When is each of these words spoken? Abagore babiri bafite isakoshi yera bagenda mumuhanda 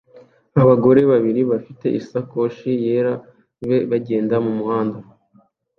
Abagore 0.61 1.01
babiri 1.11 1.41
bafite 1.51 1.87
isakoshi 1.99 2.69
yera 2.83 3.13
bagenda 3.91 4.35
mumuhanda 4.45 4.99